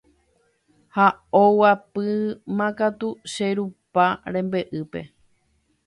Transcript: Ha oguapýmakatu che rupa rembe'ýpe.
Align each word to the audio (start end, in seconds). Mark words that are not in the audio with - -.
Ha 0.95 1.05
oguapýmakatu 1.41 3.09
che 3.33 3.47
rupa 3.57 4.05
rembe'ýpe. 4.33 5.01